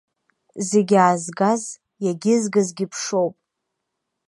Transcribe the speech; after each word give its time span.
Зегь 0.67 0.95
аазгаз, 1.01 1.63
иагьызгазгьы 2.03 2.85
ԥшоуп. 2.91 3.35